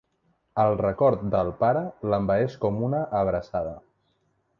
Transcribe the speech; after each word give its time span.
El 0.61 0.77
record 0.77 1.25
del 1.35 1.51
pare 1.59 1.83
l'envaeix 2.13 2.55
com 2.65 2.81
una 2.87 3.03
abraçada. 3.21 3.75